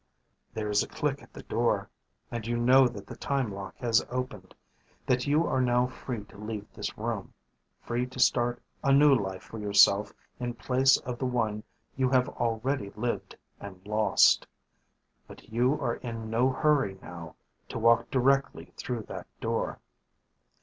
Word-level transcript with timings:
There 0.55 0.67
is 0.71 0.81
a 0.81 0.87
click 0.87 1.21
at 1.21 1.31
the 1.31 1.43
door 1.43 1.87
and 2.31 2.47
you 2.47 2.57
know 2.57 2.87
that 2.87 3.05
the 3.05 3.15
time 3.15 3.53
lock 3.53 3.75
has 3.77 4.03
opened, 4.09 4.55
that 5.05 5.27
you 5.27 5.45
are 5.45 5.61
now 5.61 5.85
free 5.85 6.23
to 6.23 6.39
leave 6.39 6.65
this 6.73 6.97
room, 6.97 7.35
free 7.81 8.07
to 8.07 8.19
start 8.19 8.63
a 8.83 8.91
new 8.91 9.13
life 9.13 9.43
for 9.43 9.59
yourself 9.59 10.11
in 10.39 10.55
place 10.55 10.97
of 11.01 11.19
the 11.19 11.27
one 11.27 11.63
you 11.95 12.09
have 12.09 12.27
already 12.29 12.89
lived 12.95 13.37
and 13.59 13.79
lost. 13.85 14.47
But 15.27 15.49
you 15.49 15.79
are 15.79 15.97
in 15.97 16.31
no 16.31 16.49
hurry 16.49 16.97
now 16.99 17.35
to 17.69 17.77
walk 17.77 18.09
directly 18.09 18.73
through 18.77 19.03
that 19.03 19.27
door. 19.39 19.79